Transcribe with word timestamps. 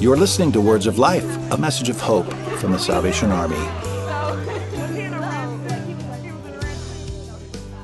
You're 0.00 0.16
listening 0.16 0.52
to 0.52 0.60
Words 0.60 0.86
of 0.86 0.98
Life, 0.98 1.24
a 1.52 1.56
message 1.58 1.88
of 1.88 2.00
hope 2.00 2.32
from 2.60 2.70
the 2.72 2.78
Salvation 2.78 3.30
Army. 3.32 3.56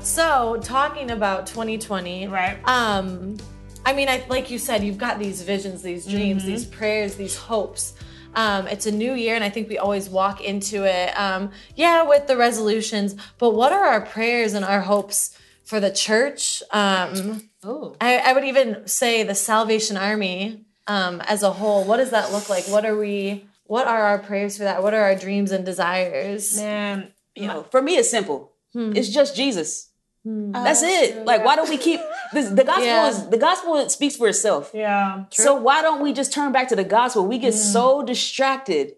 So, 0.01 0.59
talking 0.63 1.11
about 1.11 1.47
2020, 1.49 2.29
Right. 2.29 2.57
Um, 2.69 3.37
I 3.85 3.93
mean, 3.93 4.09
I, 4.09 4.25
like 4.29 4.49
you 4.51 4.59
said, 4.59 4.83
you've 4.85 4.97
got 4.97 5.19
these 5.19 5.43
visions, 5.43 5.83
these 5.83 6.07
dreams, 6.07 6.43
Mm-hmm. 6.43 6.53
these 6.53 6.65
prayers, 6.65 7.17
these 7.17 7.37
hopes. 7.37 7.95
Um, 8.37 8.67
it's 8.69 8.87
a 8.87 8.93
new 8.93 9.13
year, 9.15 9.35
and 9.35 9.43
I 9.45 9.51
think 9.51 9.69
we 9.69 9.77
always 9.79 10.09
walk 10.09 10.41
into 10.41 10.85
it, 10.85 11.19
um, 11.19 11.51
yeah, 11.75 12.03
with 12.05 12.27
the 12.29 12.37
resolutions. 12.37 13.17
But 13.39 13.51
what 13.55 13.73
are 13.73 13.85
our 13.85 14.01
prayers 14.07 14.55
and 14.55 14.65
our 14.65 14.81
hopes 14.81 15.37
for 15.65 15.81
the 15.81 15.91
church? 15.91 16.63
Um, 16.71 17.49
Oh. 17.67 17.97
I, 18.01 18.19
I 18.19 18.33
would 18.35 18.45
even 18.45 18.87
say 18.87 19.23
the 19.23 19.35
Salvation 19.35 19.97
Army 19.97 20.65
um, 20.87 21.21
as 21.23 21.43
a 21.43 21.51
whole. 21.51 21.85
What 21.85 21.97
does 21.99 22.11
that 22.11 22.33
look 22.33 22.49
like? 22.49 22.65
What 22.69 22.85
are 22.85 22.97
we? 22.97 23.47
What 23.65 23.87
are 23.87 24.03
our 24.03 24.19
prayers 24.19 24.59
for 24.59 24.65
that? 24.65 24.83
What 24.83 24.93
are 24.95 25.01
our 25.03 25.15
dreams 25.17 25.51
and 25.53 25.65
desires? 25.65 26.57
Man, 26.59 27.13
You 27.35 27.47
know, 27.49 27.63
for 27.71 27.81
me, 27.81 27.97
it's 27.97 28.11
simple. 28.11 28.53
Hmm. 28.73 28.93
It's 28.95 29.09
just 29.09 29.35
Jesus. 29.37 29.89
That's 30.27 30.83
it. 30.83 31.25
Like, 31.27 31.45
why 31.45 31.55
don't 31.57 31.69
we 31.69 31.77
keep 31.77 32.01
this? 32.33 32.49
The 32.49 32.65
gospel 32.65 32.85
Yeah. 32.85 33.09
is 33.09 33.29
the 33.29 33.37
gospel 33.37 33.89
speaks 33.91 34.17
for 34.17 34.27
itself. 34.29 34.71
yeah. 34.73 35.25
True. 35.31 35.45
So 35.45 35.55
why 35.55 35.83
don't 35.83 36.01
we 36.03 36.13
just 36.15 36.33
turn 36.33 36.51
back 36.53 36.69
to 36.69 36.77
the 36.77 36.85
gospel? 36.85 37.27
We 37.27 37.37
get 37.39 37.53
so 37.53 38.03
distracted, 38.03 38.95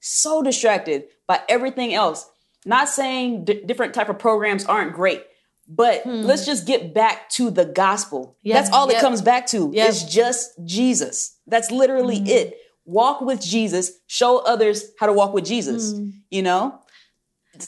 so 0.00 0.42
distracted 0.42 1.04
by 1.26 1.40
everything 1.48 1.92
else. 1.94 2.30
Not 2.64 2.88
saying 2.88 3.44
d- 3.44 3.62
different 3.66 3.92
type 3.94 4.08
of 4.08 4.18
programs 4.18 4.64
aren't 4.64 4.94
great, 4.94 5.22
but 5.66 6.02
hmm. 6.02 6.22
let's 6.22 6.44
just 6.44 6.66
get 6.66 6.92
back 6.92 7.28
to 7.30 7.50
the 7.50 7.64
gospel. 7.64 8.36
That's 8.44 8.70
all 8.70 8.88
yep. 8.88 8.98
it 8.98 9.00
comes 9.00 9.22
back 9.22 9.46
to. 9.48 9.70
Yep. 9.72 9.88
It's 9.88 10.04
just 10.04 10.52
Jesus. 10.64 11.38
That's 11.46 11.70
literally 11.70 12.18
hmm. 12.18 12.26
it. 12.26 12.56
Walk 12.84 13.22
with 13.22 13.40
Jesus. 13.40 13.92
Show 14.06 14.38
others 14.38 14.90
how 15.00 15.06
to 15.06 15.12
walk 15.12 15.32
with 15.32 15.44
Jesus. 15.44 15.92
Hmm. 15.92 16.10
You 16.30 16.42
know, 16.42 16.80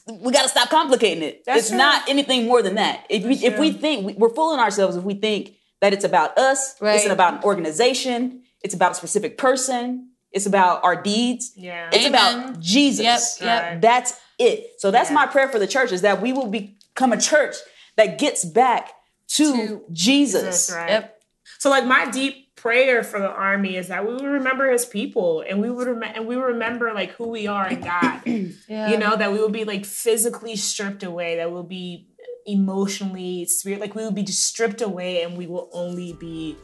we 0.09 0.33
got 0.33 0.43
to 0.43 0.49
stop 0.49 0.69
complicating 0.69 1.23
it. 1.23 1.45
That's 1.47 1.61
it's 1.61 1.69
true. 1.71 1.79
not 1.79 2.09
anything 2.09 2.47
more 2.47 2.63
than 2.63 2.75
that. 2.75 3.07
If 3.09 3.25
we, 3.25 3.35
if 3.37 3.59
we 3.59 3.73
think 3.73 4.07
we- 4.07 4.15
we're 4.15 4.35
fooling 4.35 4.61
ourselves 4.61 4.97
if 4.97 5.05
we 5.05 5.15
think 5.15 5.53
that 5.81 5.93
it's 5.93 6.05
about 6.05 6.37
us, 6.39 6.75
Right. 6.81 6.97
it's 6.97 7.07
about 7.07 7.35
an 7.35 7.45
organization, 7.45 8.43
it's 8.63 8.75
about 8.75 8.93
a 8.93 8.95
specific 8.95 9.39
person, 9.39 10.11
it's 10.33 10.47
about 10.47 10.83
our 10.85 11.01
deeds, 11.01 11.53
Yeah. 11.55 11.89
it's 11.93 12.05
Amen. 12.05 12.39
about 12.41 12.61
Jesus. 12.61 13.05
Yep, 13.05 13.21
yep. 13.41 13.63
Right. 13.63 13.81
That's 13.81 14.15
it. 14.39 14.73
So 14.79 14.91
that's 14.91 15.11
Yeah. 15.11 15.15
my 15.15 15.27
prayer 15.27 15.49
for 15.49 15.59
the 15.59 15.67
church 15.67 15.93
is 15.93 16.03
that 16.03 16.21
we 16.21 16.33
will 16.33 16.49
become 16.49 17.13
a 17.13 17.21
church 17.21 17.57
that 17.97 18.19
gets 18.19 18.45
back 18.45 18.93
to, 19.29 19.53
To 19.53 19.85
Jesus. 19.93 20.67
That's 20.67 20.73
right. 20.73 20.91
Yep. 20.91 21.19
So 21.59 21.71
like 21.71 21.87
my 21.87 22.11
deep 22.11 22.55
prayer 22.57 23.03
for 23.03 23.19
the 23.19 23.29
army 23.29 23.77
is 23.77 23.89
that 23.89 24.07
we 24.07 24.15
would 24.15 24.25
remember 24.25 24.71
his 24.71 24.85
people 24.85 25.45
and 25.49 25.61
we 25.61 25.71
would 25.71 25.87
rem- 25.87 26.13
and 26.15 26.27
we 26.27 26.37
remember 26.37 26.93
like 26.93 27.13
who 27.13 27.29
we 27.29 27.47
are 27.47 27.69
in 27.69 27.81
God. 27.81 28.23
Yeah. 28.69 28.91
You 28.91 28.99
know, 28.99 29.17
that 29.17 29.33
we 29.33 29.39
will 29.39 29.51
be 29.51 29.65
like 29.65 29.85
physically 29.85 30.57
stripped 30.57 31.03
away, 31.03 31.37
that 31.37 31.53
we'll 31.53 31.63
be 31.63 32.09
emotionally, 32.47 33.45
spirit 33.47 33.81
like 33.81 33.95
we 33.95 34.03
will 34.03 34.13
be 34.13 34.25
just 34.25 34.45
stripped 34.45 34.81
away 34.81 35.23
and 35.23 35.37
we 35.37 35.47
will 35.47 35.71
only 35.73 36.13
be 36.15 36.57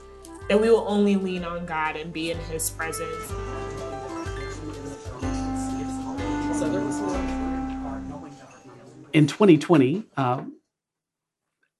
that 0.48 0.60
we 0.60 0.68
will 0.68 0.84
only 0.88 1.16
lean 1.16 1.44
on 1.44 1.64
God 1.64 1.96
and 1.96 2.12
be 2.12 2.30
in 2.30 2.38
his 2.38 2.70
presence. 2.70 3.32
in 9.12 9.26
2020, 9.26 10.04
um, 10.16 10.56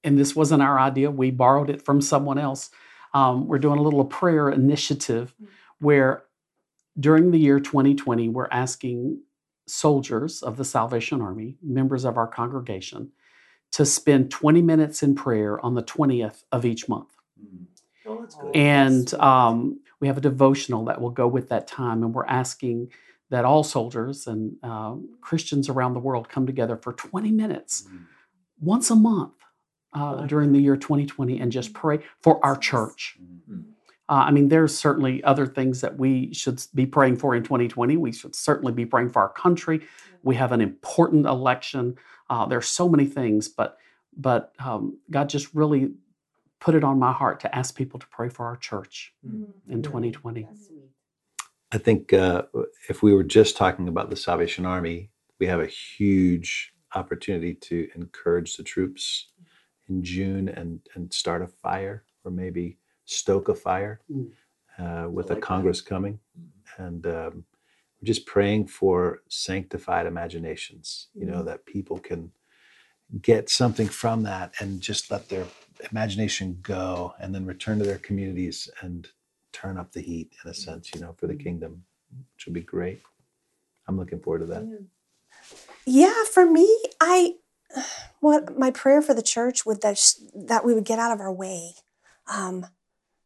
and 0.05 0.19
this 0.19 0.35
wasn't 0.35 0.63
our 0.63 0.79
idea, 0.79 1.11
we 1.11 1.31
borrowed 1.31 1.71
it 1.71 1.83
from 1.85 2.01
someone 2.01 2.39
else. 2.39 2.71
Um, 3.15 3.47
we're 3.47 3.59
doing 3.59 3.79
a 3.79 3.83
little 3.83 4.05
prayer 4.05 4.51
initiative 4.51 5.35
where 5.79 6.25
during 6.99 7.31
the 7.31 7.39
year 7.39 7.61
2020, 7.61 8.29
we're 8.29 8.49
asking 8.51 9.21
soldiers 9.67 10.43
of 10.43 10.57
the 10.57 10.65
Salvation 10.65 11.21
Army, 11.21 11.57
members 11.63 12.05
of 12.05 12.17
our 12.17 12.27
congregation, 12.27 13.11
to 13.73 13.87
spend 13.87 14.31
20 14.31 14.61
minutes 14.61 15.03
in 15.03 15.15
prayer 15.15 15.65
on 15.65 15.75
the 15.75 15.83
20th 15.83 16.45
of 16.53 16.65
each 16.65 16.89
month. 16.89 17.15
And 18.55 19.13
um, 19.15 19.81
we 20.01 20.09
have 20.09 20.19
a 20.19 20.21
devotional 20.21 20.85
that 20.87 21.01
will 21.01 21.11
go 21.11 21.27
with 21.27 21.49
that 21.51 21.67
time, 21.67 22.03
and 22.03 22.13
we're 22.15 22.27
asking 22.27 22.93
that 23.31 23.45
all 23.47 23.65
soldiers 23.65 24.27
and 24.27 24.57
um, 24.63 25.09
Christians 25.23 25.69
around 25.71 25.95
the 25.95 26.01
world 26.01 26.29
come 26.29 26.47
together 26.47 26.77
for 26.77 26.93
20 26.93 27.31
minutes 27.31 27.85
once 28.61 28.91
a 28.91 28.95
month 28.95 29.33
uh, 29.95 30.27
during 30.27 30.53
the 30.53 30.61
year 30.61 30.77
2020 30.77 31.41
and 31.41 31.53
just 31.53 31.73
pray 31.73 32.01
for 32.21 32.45
our 32.45 32.57
church. 32.57 33.19
Uh, 34.09 34.25
I 34.27 34.31
mean, 34.31 34.49
there's 34.49 34.77
certainly 34.77 35.23
other 35.25 35.47
things 35.47 35.81
that 35.81 35.99
we 35.99 36.35
should 36.35 36.63
be 36.75 36.87
praying 36.87 37.17
for 37.17 37.35
in 37.35 37.43
2020. 37.43 37.97
We 37.97 38.13
should 38.13 38.35
certainly 38.35 38.73
be 38.73 38.85
praying 38.85 39.11
for 39.11 39.23
our 39.23 39.29
country. 39.31 39.81
We 40.23 40.35
have 40.37 40.53
an 40.53 40.61
important 40.61 41.27
election. 41.27 41.97
Uh, 42.29 42.47
there's 42.47 42.69
so 42.69 42.89
many 42.89 43.07
things, 43.07 43.49
but 43.49 43.79
but 44.15 44.53
um, 44.59 44.99
God 45.11 45.31
just 45.31 45.55
really 45.55 45.93
put 46.61 46.75
it 46.75 46.85
on 46.85 46.99
my 46.99 47.13
heart 47.13 47.41
to 47.41 47.55
ask 47.55 47.75
people 47.75 47.99
to 47.99 48.07
pray 48.09 48.29
for 48.29 48.45
our 48.45 48.57
church 48.57 49.15
in 49.69 49.83
2020. 49.83 50.47
I 51.73 51.79
think 51.79 52.13
uh, 52.13 52.43
if 52.91 53.03
we 53.03 53.15
were 53.15 53.25
just 53.25 53.57
talking 53.57 53.89
about 53.89 54.11
the 54.11 54.17
Salvation 54.17 54.67
Army, 54.67 55.11
we 55.41 55.47
have 55.47 55.61
a 55.61 55.67
huge 55.67 56.75
opportunity 56.95 57.55
to 57.55 57.89
encourage 57.95 58.57
the 58.57 58.63
troops 58.63 59.32
in 59.93 60.03
June 60.03 60.49
and, 60.49 60.81
and 60.95 61.13
start 61.13 61.43
a 61.43 61.47
fire 61.47 62.05
or 62.25 62.31
maybe 62.31 62.79
stoke 63.05 63.49
a 63.49 63.55
fire 63.55 64.01
Mm. 64.11 64.31
uh, 64.79 65.09
with 65.17 65.31
a 65.31 65.37
Congress 65.37 65.81
coming. 65.81 66.19
And 66.79 67.07
um, 67.07 67.45
we're 68.01 68.07
just 68.13 68.27
praying 68.27 68.67
for 68.69 69.23
sanctified 69.29 70.07
imaginations, 70.07 71.09
you 71.15 71.27
know, 71.27 71.43
that 71.49 71.67
people 71.67 71.99
can 71.99 72.33
get 73.21 73.51
something 73.51 73.89
from 73.89 74.23
that 74.23 74.49
and 74.61 74.81
just 74.81 75.11
let 75.11 75.29
their 75.29 75.47
imagination 75.91 76.59
go 76.63 77.15
and 77.21 77.35
then 77.35 77.45
return 77.45 77.79
to 77.79 77.85
their 77.85 77.99
communities 77.99 78.71
and 78.81 79.09
turn 79.53 79.77
up 79.77 79.93
the 79.93 80.01
heat 80.01 80.33
in 80.43 80.51
a 80.51 80.55
sense, 80.55 80.95
you 80.95 81.01
know, 81.01 81.13
for 81.19 81.27
the 81.27 81.35
kingdom, 81.35 81.85
which 82.35 82.47
would 82.47 82.55
be 82.55 82.63
great. 82.63 83.03
I'm 83.87 83.99
looking 83.99 84.21
forward 84.21 84.41
to 84.41 84.47
that. 84.47 84.65
Yeah, 85.85 86.25
for 86.33 86.47
me, 86.51 86.69
I 87.01 87.35
what 88.21 88.59
my 88.59 88.71
prayer 88.71 89.03
for 89.03 89.15
the 89.15 89.23
church 89.23 89.67
would 89.67 89.83
that 89.83 89.99
sh- 89.99 90.15
that 90.35 90.65
we 90.65 90.75
would 90.75 90.85
get 90.85 90.99
out 90.99 91.13
of 91.13 91.21
our 91.21 91.33
way, 91.33 91.75
um, 92.33 92.67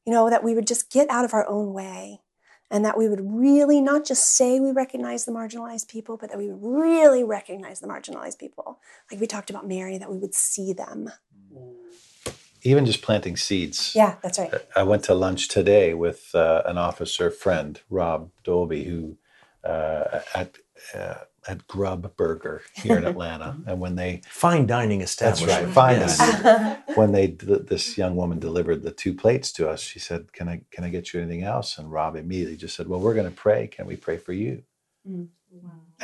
you 0.05 0.13
know, 0.13 0.31
that 0.31 0.45
we 0.45 0.55
would 0.55 0.67
just 0.67 0.91
get 0.91 1.09
out 1.11 1.25
of 1.25 1.35
our 1.35 1.47
own 1.49 1.73
way, 1.73 2.21
and 2.71 2.85
that 2.85 2.97
we 2.99 3.09
would 3.09 3.21
really 3.23 3.81
not 3.81 4.05
just 4.05 4.37
say 4.37 4.59
we 4.59 4.73
recognize 4.73 5.25
the 5.25 5.33
marginalized 5.33 5.89
people, 5.89 6.17
but 6.17 6.31
that 6.31 6.39
we 6.39 6.49
would 6.49 6.63
really 6.63 7.23
recognize 7.25 7.81
the 7.81 7.87
marginalized 7.87 8.39
people, 8.39 8.79
like 9.11 9.21
we 9.21 9.27
talked 9.27 9.51
about 9.51 9.69
Mary, 9.69 9.99
that 9.99 10.11
we 10.11 10.19
would 10.19 10.35
see 10.35 10.73
them. 10.73 11.11
Even 12.63 12.85
just 12.85 13.03
planting 13.03 13.37
seeds. 13.37 13.93
Yeah, 13.95 14.17
that's 14.23 14.39
right. 14.39 14.53
I 14.75 14.83
went 14.83 15.05
to 15.05 15.15
lunch 15.15 15.47
today 15.47 15.95
with 15.95 16.35
uh, 16.35 16.63
an 16.67 16.79
officer 16.79 17.31
friend, 17.31 17.81
Rob 17.89 18.31
Dolby, 18.43 18.85
who 18.85 19.19
uh, 19.63 20.21
at 20.35 20.57
uh, 20.95 21.15
at 21.49 21.67
Grub 21.67 22.17
Burger 22.17 22.63
here 22.75 22.97
in 22.97 23.05
Atlanta, 23.13 23.57
mm-hmm. 23.57 23.69
and 23.69 23.81
when 23.81 23.97
they 23.97 24.23
Fine 24.27 24.67
dining 24.67 25.01
that's 25.01 25.13
establishment. 25.13 25.67
right, 25.67 25.75
fine 25.75 26.01
Yes. 26.01 26.19
dining. 26.19 26.83
when 26.97 27.13
they 27.13 27.27
this 27.29 27.97
young 27.99 28.17
woman 28.17 28.39
delivered 28.39 28.83
the 28.83 28.91
two 28.91 29.15
plates 29.15 29.53
to 29.53 29.69
us, 29.69 29.81
she 29.81 29.99
said, 29.99 30.33
"Can 30.33 30.49
I 30.49 30.63
can 30.71 30.85
I 30.85 30.89
get 30.89 31.13
you 31.13 31.21
anything 31.21 31.43
else?" 31.45 31.79
And 31.79 31.91
Rob 31.91 32.17
immediately 32.17 32.57
just 32.57 32.77
said, 32.77 32.89
"Well, 32.89 33.01
we're 33.01 33.15
going 33.15 33.31
to 33.31 33.37
pray. 33.37 33.67
Can 33.67 33.87
we 33.87 33.97
pray 33.97 34.17
for 34.17 34.33
you?" 34.33 34.63
Mm. 35.09 35.29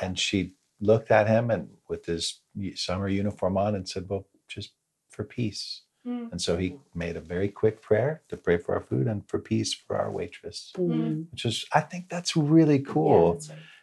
And 0.00 0.18
she 0.18 0.54
looked 0.80 1.10
at 1.10 1.28
him 1.28 1.50
and 1.50 1.68
with 1.88 2.06
his 2.06 2.40
summer 2.74 3.08
uniform 3.08 3.56
on 3.56 3.74
and 3.74 3.88
said, 3.88 4.08
"Well, 4.08 4.26
just 4.48 4.72
for 5.10 5.24
peace." 5.24 5.82
Mm. 6.06 6.32
And 6.32 6.42
so 6.42 6.56
he 6.56 6.76
made 6.94 7.16
a 7.16 7.20
very 7.20 7.48
quick 7.48 7.80
prayer 7.80 8.22
to 8.28 8.36
pray 8.36 8.56
for 8.56 8.74
our 8.74 8.80
food 8.80 9.06
and 9.06 9.22
for 9.28 9.38
peace 9.38 9.72
for 9.72 9.96
our 9.96 10.10
waitress, 10.10 10.72
mm. 10.76 11.30
which 11.30 11.44
is, 11.44 11.64
I 11.72 11.80
think 11.80 12.08
that's 12.08 12.36
really 12.36 12.80
cool. 12.80 13.40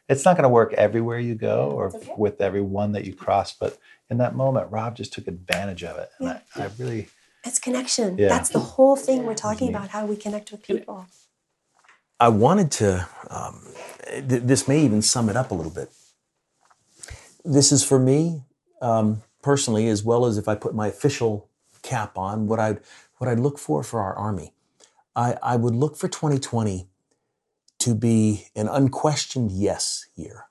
It's 0.10 0.26
not 0.26 0.36
going 0.36 0.44
to 0.44 0.50
work 0.50 0.74
everywhere 0.74 1.20
you 1.20 1.36
go 1.36 1.70
or 1.70 1.94
with 2.18 2.42
everyone 2.42 2.94
that 2.94 3.06
you 3.06 3.14
cross, 3.14 3.54
but 3.54 3.78
in 4.10 4.18
that 4.18 4.36
moment, 4.36 4.72
Rob 4.72 4.96
just 4.96 5.14
took 5.14 5.28
advantage 5.28 5.84
of 5.84 5.98
it. 5.98 6.10
And 6.20 6.30
I, 6.30 6.42
I 6.56 6.70
really, 6.80 7.10
It's 7.46 7.60
connection. 7.60 8.18
Yeah. 8.18 8.30
That's 8.30 8.50
the 8.50 8.60
whole 8.60 8.96
thing 8.96 9.24
we're 9.24 9.36
talking 9.36 9.70
about. 9.70 9.90
How 9.90 10.06
we 10.08 10.16
connect 10.16 10.52
with 10.52 10.64
people? 10.64 11.06
I 12.20 12.30
wanted 12.30 12.72
to, 12.72 13.08
um, 13.30 13.64
th- 14.28 14.44
this 14.44 14.68
may 14.68 14.82
even 14.84 15.02
sum 15.04 15.30
it 15.30 15.38
up 15.38 15.52
a 15.52 15.54
little 15.54 15.72
bit. 15.72 15.90
This 17.46 17.72
is 17.72 17.84
for 17.84 18.00
me 18.00 18.42
um, 18.82 19.22
personally, 19.44 19.88
as 19.88 20.04
well 20.04 20.26
as 20.26 20.38
if 20.38 20.48
I 20.48 20.56
put 20.56 20.74
my 20.74 20.88
official 20.88 21.48
cap 21.84 22.18
on, 22.18 22.48
what 22.48 22.60
I'd, 22.60 22.80
what 23.20 23.30
I'd 23.30 23.40
look 23.40 23.60
for 23.60 23.84
for 23.84 24.02
our 24.02 24.16
Army. 24.16 24.54
I, 25.16 25.38
I 25.42 25.56
would 25.56 25.76
look 25.76 25.96
for 25.98 26.08
2020 26.08 26.88
to 27.80 27.96
be 27.96 28.48
an 28.56 28.68
unquestioned 28.68 29.52
yes 29.52 30.06
year. 30.16 30.46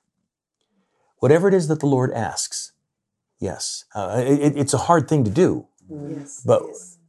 Whatever 1.17 1.47
it 1.47 1.53
is 1.53 1.67
that 1.67 1.79
the 1.79 1.85
Lord 1.85 2.11
asks, 2.13 2.71
yes. 3.39 3.85
Uh, 3.95 4.23
it, 4.25 4.57
it's 4.57 4.73
a 4.73 4.77
hard 4.77 5.07
thing 5.07 5.23
to 5.25 5.31
do, 5.31 5.67
but 6.45 6.61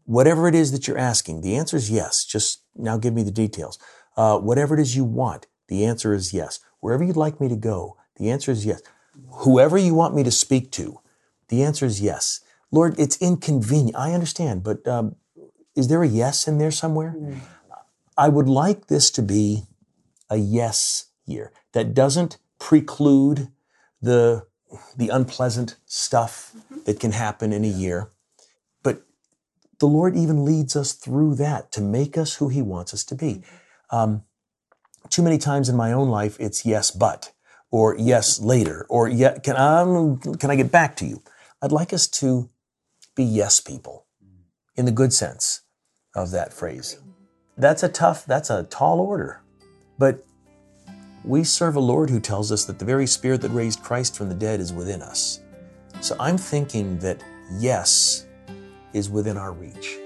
whatever 0.05 0.49
it 0.49 0.55
is 0.55 0.73
that 0.73 0.87
you're 0.89 0.99
asking, 0.99 1.41
the 1.43 1.57
answer 1.57 1.77
is 1.77 1.91
yes. 1.91 2.25
Just 2.25 2.63
now 2.75 2.97
give 2.99 3.15
me 3.15 3.23
the 3.23 3.31
details. 3.31 3.79
Uh, 4.17 4.39
whatever 4.39 4.75
it 4.75 4.81
is 4.81 4.97
you 4.97 5.05
want, 5.05 5.47
The 5.71 5.85
answer 5.87 6.13
is 6.13 6.35
yes. 6.35 6.59
Wherever 6.81 7.05
you'd 7.05 7.17
like 7.17 7.41
me 7.41 7.49
to 7.49 7.57
go, 7.57 7.97
the 8.17 8.29
answer 8.29 8.51
is 8.51 8.67
yes. 8.67 8.83
Whoever 9.45 9.79
you 9.79 9.95
want 9.95 10.15
me 10.15 10.25
to 10.25 10.31
speak 10.31 10.71
to, 10.73 11.01
the 11.49 11.63
answer 11.63 11.87
is 11.87 12.01
yes. 12.03 12.41
Lord, 12.73 12.99
it's 12.99 13.17
inconvenient. 13.23 13.97
I 13.97 14.13
understand, 14.13 14.63
but 14.65 14.87
um, 14.87 15.15
is 15.77 15.87
there 15.89 16.03
a 16.03 16.09
yes 16.09 16.49
in 16.49 16.59
there 16.59 16.73
somewhere? 16.73 17.15
I 18.19 18.29
would 18.29 18.49
like 18.49 18.89
this 18.89 19.11
to 19.13 19.23
be 19.23 19.65
a 20.31 20.37
yes 20.37 21.06
year 21.27 21.53
that 21.73 21.93
doesn't 21.93 22.38
preclude 22.59 23.49
the 24.00 24.47
the 24.97 25.09
unpleasant 25.09 25.77
stuff 25.87 26.53
mm-hmm. 26.56 26.85
that 26.85 27.00
can 27.00 27.12
happen 27.12 27.53
in 27.53 27.65
a 27.65 27.69
year. 27.69 28.11
But 28.82 29.03
the 29.81 29.87
Lord 29.87 30.17
even 30.17 30.44
leads 30.44 30.77
us 30.77 30.93
through 30.93 31.35
that 31.37 31.73
to 31.73 31.81
make 31.81 32.17
us 32.17 32.37
who 32.37 32.49
He 32.49 32.62
wants 32.62 32.94
us 32.94 33.05
to 33.05 33.15
be. 33.15 33.43
Mm-hmm. 33.43 33.97
Um, 33.97 34.23
too 35.09 35.23
many 35.23 35.38
times 35.38 35.69
in 35.69 35.77
my 35.77 35.93
own 35.93 36.09
life, 36.09 36.37
it's 36.38 36.65
yes, 36.65 36.91
but, 36.91 37.33
or 37.71 37.97
yes, 37.99 38.38
later, 38.41 38.87
or 38.88 39.09
yeah, 39.09 39.38
can 39.38 39.56
I, 39.56 39.83
can 40.37 40.50
I 40.50 40.56
get 40.56 40.71
back 40.71 40.94
to 40.97 41.06
you? 41.06 41.23
I'd 41.61 41.73
like 41.73 41.93
us 41.93 42.06
to 42.06 42.49
be 43.17 43.25
yes 43.25 43.61
people 43.61 44.06
in 44.76 44.85
the 44.85 44.93
good 44.93 45.12
sense 45.12 45.62
of 46.15 46.31
that 46.31 46.53
phrase. 46.53 46.97
Mm-hmm. 46.99 47.11
That's 47.56 47.83
a 47.83 47.88
tough, 47.88 48.25
that's 48.25 48.50
a 48.50 48.62
tall 48.65 49.00
order. 49.00 49.41
But 50.00 50.25
we 51.25 51.44
serve 51.44 51.76
a 51.76 51.81
Lord 51.81 52.08
who 52.08 52.20
tells 52.20 52.50
us 52.50 52.64
that 52.64 52.79
the 52.79 52.87
very 52.87 53.06
Spirit 53.06 53.43
that 53.43 53.50
raised 53.50 53.82
Christ 53.82 54.17
from 54.17 54.31
the 54.31 54.35
dead 54.35 54.58
is 54.58 54.73
within 54.73 55.02
us. 55.02 55.41
So 56.00 56.17
I'm 56.19 56.38
thinking 56.38 56.99
that 57.00 57.23
yes 57.58 58.26
is 58.94 59.11
within 59.11 59.37
our 59.37 59.52
reach. 59.52 59.99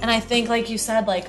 And 0.00 0.10
I 0.10 0.20
think, 0.20 0.48
like 0.48 0.70
you 0.70 0.78
said, 0.78 1.06
like 1.06 1.26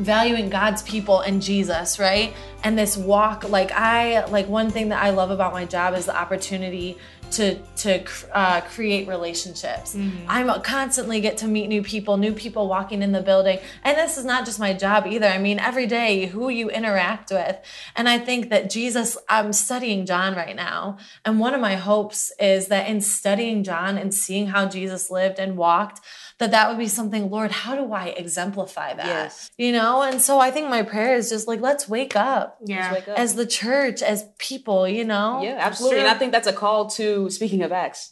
valuing 0.00 0.50
God's 0.50 0.82
people 0.82 1.20
and 1.20 1.40
Jesus, 1.40 2.00
right? 2.00 2.34
And 2.64 2.78
this 2.78 2.96
walk, 2.96 3.48
like 3.48 3.70
I, 3.72 4.24
like 4.24 4.48
one 4.48 4.70
thing 4.70 4.88
that 4.88 5.02
I 5.02 5.10
love 5.10 5.30
about 5.30 5.52
my 5.52 5.66
job 5.66 5.94
is 5.94 6.06
the 6.06 6.16
opportunity 6.16 6.98
to 7.32 7.58
to 7.76 8.04
uh, 8.32 8.60
create 8.62 9.08
relationships. 9.08 9.94
Mm-hmm. 9.94 10.26
I'm 10.28 10.62
constantly 10.62 11.20
get 11.20 11.38
to 11.38 11.46
meet 11.46 11.68
new 11.68 11.82
people, 11.82 12.16
new 12.16 12.32
people 12.32 12.68
walking 12.68 13.02
in 13.02 13.12
the 13.12 13.22
building, 13.22 13.58
and 13.82 13.96
this 13.96 14.16
is 14.16 14.24
not 14.24 14.44
just 14.44 14.58
my 14.58 14.72
job 14.72 15.06
either. 15.06 15.26
I 15.26 15.38
mean, 15.38 15.58
every 15.58 15.86
day 15.86 16.26
who 16.26 16.48
you 16.48 16.70
interact 16.70 17.30
with, 17.30 17.58
and 17.96 18.08
I 18.08 18.18
think 18.18 18.50
that 18.50 18.70
Jesus. 18.70 19.16
I'm 19.28 19.52
studying 19.52 20.06
John 20.06 20.34
right 20.34 20.54
now, 20.54 20.98
and 21.24 21.40
one 21.40 21.54
of 21.54 21.60
my 21.60 21.74
hopes 21.74 22.32
is 22.38 22.68
that 22.68 22.88
in 22.88 23.00
studying 23.00 23.64
John 23.64 23.98
and 23.98 24.14
seeing 24.14 24.48
how 24.48 24.66
Jesus 24.66 25.10
lived 25.10 25.38
and 25.38 25.56
walked, 25.56 26.00
that 26.38 26.50
that 26.50 26.68
would 26.68 26.78
be 26.78 26.88
something. 26.88 27.30
Lord, 27.30 27.50
how 27.50 27.74
do 27.74 27.92
I 27.92 28.08
exemplify 28.08 28.94
that? 28.94 29.06
Yes. 29.06 29.50
You 29.56 29.72
know, 29.72 30.02
and 30.02 30.20
so 30.20 30.40
I 30.40 30.50
think 30.50 30.68
my 30.68 30.82
prayer 30.82 31.16
is 31.16 31.30
just 31.30 31.48
like, 31.48 31.60
let's 31.60 31.88
wake 31.88 32.16
up 32.16 32.53
Yeah. 32.64 32.92
Wake 32.92 33.08
up. 33.08 33.18
as 33.18 33.34
the 33.34 33.46
church, 33.46 34.02
as 34.02 34.24
people. 34.38 34.86
You 34.88 35.04
know. 35.04 35.40
Yeah, 35.42 35.56
absolutely. 35.58 36.00
And 36.00 36.08
I 36.08 36.14
think 36.14 36.32
that's 36.32 36.46
a 36.48 36.52
call 36.52 36.90
to 36.90 37.30
speaking 37.30 37.62
of 37.62 37.72
Acts. 37.72 38.10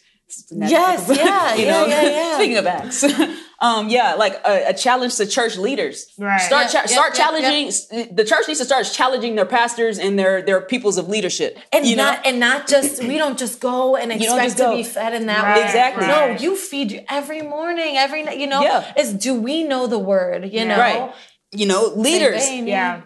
Yes, 0.50 1.10
yeah, 1.14 1.54
You 1.56 1.66
yeah, 1.66 1.70
know, 1.72 1.86
yeah, 1.86 2.02
yeah. 2.02 2.34
Speaking 2.36 2.56
of 2.56 2.66
Acts, 2.66 3.04
um, 3.60 3.90
yeah, 3.90 4.14
like 4.14 4.34
a, 4.46 4.68
a 4.70 4.72
challenge 4.72 5.16
to 5.16 5.26
church 5.26 5.58
leaders. 5.58 6.06
Right. 6.18 6.40
Start 6.40 6.62
Yep, 6.64 6.72
cha- 6.72 6.78
yep, 6.80 6.88
start 6.88 7.18
yep, 7.18 7.26
challenging. 7.26 8.16
The 8.16 8.24
church 8.24 8.48
needs 8.48 8.58
to 8.60 8.64
start 8.64 8.86
challenging 8.90 9.34
their 9.34 9.44
pastors 9.44 9.98
and 9.98 10.18
their 10.18 10.40
their 10.40 10.62
peoples 10.62 10.96
of 10.96 11.06
leadership. 11.10 11.58
and 11.70 11.84
you 11.86 11.96
know, 11.96 12.04
not 12.04 12.24
and 12.24 12.40
not 12.40 12.66
just 12.66 13.02
we 13.02 13.18
don't 13.18 13.38
just 13.38 13.60
go 13.60 13.94
and 13.94 14.10
don't 14.10 14.22
expect 14.22 14.42
just 14.44 14.56
to 14.56 14.62
go. 14.62 14.76
be 14.76 14.82
fed 14.84 15.12
in 15.12 15.26
that 15.26 15.44
Right, 15.44 15.58
way. 15.58 15.64
Exactly. 15.66 16.06
No, 16.06 16.26
you 16.40 16.56
feed 16.56 16.92
you 16.92 17.00
every 17.10 17.42
morning, 17.42 17.98
every 17.98 18.22
night. 18.22 18.38
You 18.38 18.46
know, 18.46 18.62
Yeah. 18.62 18.90
is 18.96 19.12
do 19.12 19.38
we 19.38 19.64
know 19.64 19.86
the 19.86 19.98
word? 19.98 20.50
You 20.50 20.64
know, 20.64 20.78
right? 20.78 21.12
You 21.50 21.66
know, 21.66 21.92
leaders. 21.94 22.48
Vein, 22.48 22.66
Yeah. 22.66 23.02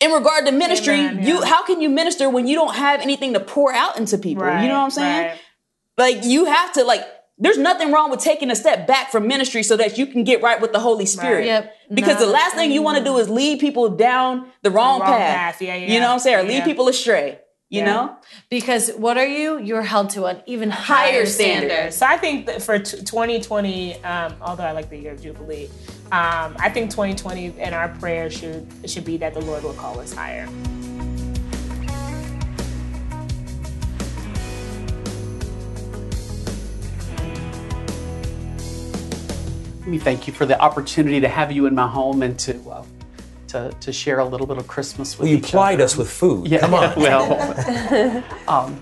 In 0.00 0.10
regard 0.12 0.46
to 0.46 0.52
ministry, 0.52 0.94
Amen, 1.00 1.26
you 1.26 1.42
how 1.42 1.62
can 1.64 1.80
you 1.80 1.88
minister 1.88 2.28
when 2.30 2.46
you 2.46 2.56
don't 2.56 2.74
have 2.74 3.00
anything 3.00 3.34
to 3.34 3.40
pour 3.40 3.72
out 3.72 3.98
into 3.98 4.16
people? 4.18 4.44
Right. 4.44 4.62
you 4.62 4.68
know 4.68 4.74
what 4.78 4.84
I'm 4.84 4.90
saying? 4.90 5.26
right. 5.28 5.38
Like 5.98 6.24
you 6.24 6.46
have 6.46 6.72
to 6.74 6.84
like. 6.84 7.02
There's 7.42 7.56
nothing 7.56 7.90
wrong 7.90 8.10
with 8.10 8.20
taking 8.20 8.50
a 8.50 8.54
step 8.54 8.86
back 8.86 9.10
from 9.10 9.26
ministry 9.26 9.62
so 9.62 9.74
that 9.78 9.96
you 9.96 10.06
can 10.06 10.24
get 10.24 10.42
right 10.42 10.60
with 10.60 10.72
the 10.72 10.78
Holy 10.78 11.06
Spirit. 11.06 11.36
Right. 11.38 11.46
Yep. 11.46 11.74
Because 11.94 12.18
the 12.18 12.26
last 12.26 12.54
thing 12.54 12.70
you 12.70 12.82
want 12.82 12.98
to 12.98 13.04
do 13.04 13.16
is 13.16 13.30
lead 13.30 13.60
people 13.60 13.88
down 13.88 14.46
the 14.60 14.70
wrong, 14.70 15.00
wrong 15.00 15.08
path. 15.08 15.34
path. 15.56 15.62
Yeah, 15.62 15.74
yeah, 15.74 15.90
You 15.90 16.00
know 16.00 16.08
what 16.08 16.12
I'm 16.12 16.18
saying? 16.18 16.38
Or 16.44 16.48
lead 16.48 16.64
people 16.64 16.86
astray. 16.88 17.38
You 17.70 17.78
Yeah. 17.80 17.84
know? 17.86 18.16
because 18.50 18.90
what 18.90 19.16
are 19.16 19.26
you? 19.26 19.58
You're 19.58 19.80
held 19.80 20.10
to 20.10 20.24
an 20.26 20.42
even 20.44 20.68
Higher 20.68 21.12
higher 21.12 21.26
standard. 21.26 21.70
standard. 21.70 21.94
So 21.94 22.04
I 22.06 22.18
think 22.18 22.44
that 22.46 22.62
for 22.62 22.78
t- 22.78 22.98
2020, 22.98 24.04
um, 24.04 24.34
although 24.42 24.64
I 24.64 24.72
like 24.72 24.90
the 24.90 24.98
year 24.98 25.12
of 25.12 25.22
Jubilee, 25.22 25.70
um, 26.12 26.56
I 26.58 26.68
think 26.70 26.90
2020 26.90 27.54
and 27.58 27.74
our 27.74 27.88
prayer 27.88 28.30
should 28.30 28.66
should 28.86 29.04
be 29.04 29.16
that 29.18 29.32
the 29.34 29.40
Lord 29.40 29.62
will 29.62 29.74
call 29.74 30.00
us 30.00 30.12
higher. 30.12 30.48
Let 39.80 39.88
me 39.88 39.98
thank 39.98 40.26
you 40.26 40.32
for 40.32 40.46
the 40.46 40.60
opportunity 40.60 41.20
to 41.20 41.28
have 41.28 41.52
you 41.52 41.66
in 41.66 41.74
my 41.74 41.86
home 41.86 42.22
and 42.22 42.38
to 42.40 42.58
uh, 42.70 42.84
to, 43.48 43.72
to 43.80 43.92
share 43.92 44.20
a 44.20 44.24
little 44.24 44.46
bit 44.46 44.58
of 44.58 44.68
Christmas 44.68 45.18
with 45.18 45.24
Well, 45.24 45.32
you 45.32 45.38
each 45.38 45.50
plied 45.50 45.74
other. 45.74 45.84
us 45.84 45.96
with 45.96 46.10
food. 46.10 46.46
Yeah, 46.48 46.60
Come 46.60 46.74
on. 46.74 46.94
well, 46.96 48.24
um, 48.48 48.80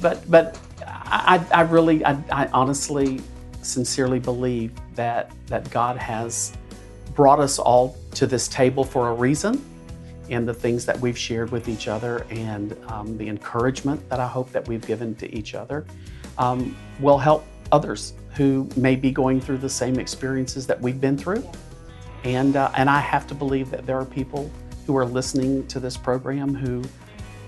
but 0.00 0.28
but 0.30 0.58
I, 1.06 1.44
I 1.52 1.62
really, 1.62 2.04
I, 2.04 2.18
I 2.30 2.46
honestly, 2.48 3.20
sincerely 3.66 4.18
believe 4.18 4.72
that 4.94 5.30
that 5.46 5.68
God 5.70 5.96
has 5.96 6.52
brought 7.14 7.40
us 7.40 7.58
all 7.58 7.96
to 8.12 8.26
this 8.26 8.48
table 8.48 8.84
for 8.84 9.08
a 9.08 9.14
reason, 9.14 9.64
and 10.30 10.46
the 10.46 10.54
things 10.54 10.84
that 10.86 10.98
we've 11.00 11.18
shared 11.18 11.50
with 11.50 11.68
each 11.68 11.88
other, 11.88 12.26
and 12.30 12.76
um, 12.88 13.16
the 13.16 13.28
encouragement 13.28 14.06
that 14.08 14.20
I 14.20 14.26
hope 14.26 14.52
that 14.52 14.66
we've 14.68 14.86
given 14.86 15.14
to 15.16 15.34
each 15.34 15.54
other, 15.54 15.86
um, 16.38 16.76
will 17.00 17.18
help 17.18 17.46
others 17.72 18.14
who 18.34 18.68
may 18.76 18.96
be 18.96 19.10
going 19.10 19.40
through 19.40 19.58
the 19.58 19.68
same 19.68 19.98
experiences 19.98 20.66
that 20.66 20.80
we've 20.80 21.00
been 21.00 21.16
through. 21.16 21.48
And, 22.24 22.56
uh, 22.56 22.70
and 22.74 22.90
I 22.90 23.00
have 23.00 23.26
to 23.28 23.34
believe 23.34 23.70
that 23.70 23.86
there 23.86 23.98
are 23.98 24.04
people 24.04 24.50
who 24.86 24.96
are 24.96 25.06
listening 25.06 25.66
to 25.68 25.80
this 25.80 25.96
program 25.96 26.54
who 26.54 26.82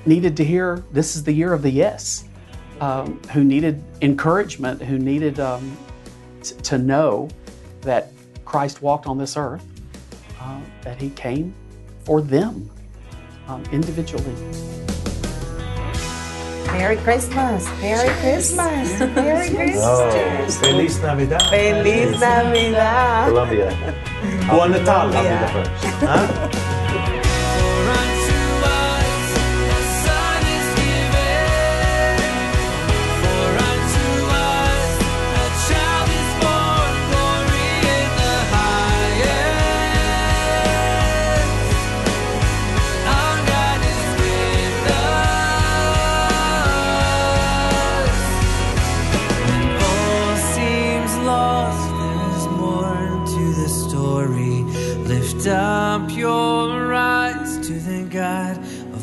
needed 0.06 0.37
to 0.38 0.44
hear 0.44 0.82
this 0.93 1.14
is 1.14 1.23
the 1.25 1.32
year 1.32 1.53
of 1.53 1.62
the 1.62 1.71
yes, 1.71 2.25
um, 2.81 3.21
who 3.32 3.44
needed 3.44 3.82
encouragement, 4.00 4.81
who 4.81 4.99
needed 4.99 5.41
um, 5.41 5.76
to 6.43 6.79
know 6.79 7.29
that 7.82 8.12
Christ 8.44 8.82
walked 8.82 9.06
on 9.06 9.19
this 9.19 9.37
earth, 9.37 9.64
uh, 10.40 10.61
that 10.83 11.00
he 11.00 11.11
came 11.11 11.54
for 12.04 12.21
them 12.21 12.71
um, 13.47 13.62
individually. 13.73 14.35
Merry 16.73 16.97
Christmas. 16.99 17.66
Merry 17.80 18.09
Christmas. 18.21 19.00
Merry 19.00 19.49
Christmas. 19.49 19.83
Oh, 19.83 20.47
Feliz 20.61 21.00
Navidad. 21.00 21.42
Feliz 21.42 22.21
Navidad. 22.21 23.28
Colombia. 23.28 23.97
Buon 24.49 24.73
Natal. 24.73 25.12
I'll 25.14 25.23
be 25.23 25.47
the 25.47 25.52
first. 25.52 25.85
Huh? 26.04 27.14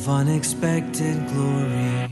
Unexpected 0.09 1.25
glory. 1.29 2.09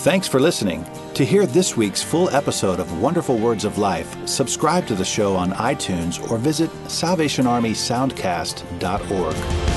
Thanks 0.00 0.26
for 0.26 0.40
listening. 0.40 0.82
To 1.14 1.24
hear 1.26 1.44
this 1.44 1.76
week's 1.76 2.02
full 2.02 2.30
episode 2.30 2.80
of 2.80 3.02
Wonderful 3.02 3.36
Words 3.36 3.66
of 3.66 3.76
Life, 3.76 4.26
subscribe 4.26 4.86
to 4.86 4.94
the 4.94 5.04
show 5.04 5.36
on 5.36 5.52
iTunes 5.52 6.30
or 6.30 6.38
visit 6.38 6.70
SalvationArmySoundcast.org. 6.86 9.69